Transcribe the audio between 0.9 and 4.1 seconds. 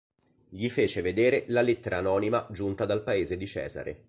vedere la lettera anonima giunta dal paese di Cesare.